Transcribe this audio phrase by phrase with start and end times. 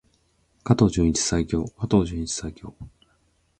[0.65, 1.63] 加藤純一最強！
[1.79, 2.73] 加藤純一最強！